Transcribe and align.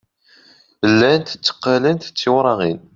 Llant 0.91 1.35
tteqqalent 1.35 2.09
d 2.11 2.13
tiwraɣin. 2.19 2.79